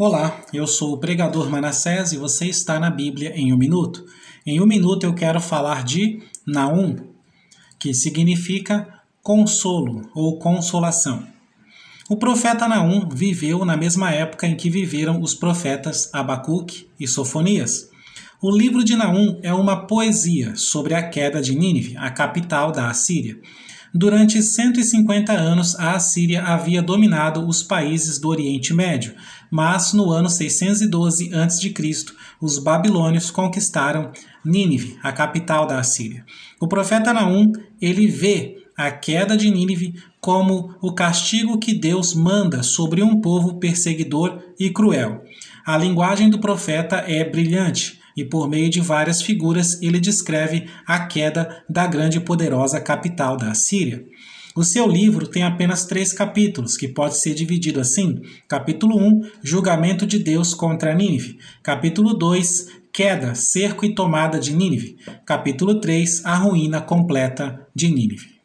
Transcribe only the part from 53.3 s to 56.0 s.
da Síria. O seu livro tem apenas